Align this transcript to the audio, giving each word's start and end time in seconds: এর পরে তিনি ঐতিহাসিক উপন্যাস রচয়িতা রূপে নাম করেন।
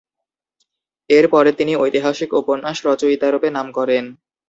এর 1.09 1.25
পরে 1.33 1.51
তিনি 1.53 1.73
ঐতিহাসিক 1.75 2.29
উপন্যাস 2.41 2.77
রচয়িতা 2.87 3.27
রূপে 3.29 3.49
নাম 3.51 3.67
করেন। 3.77 4.03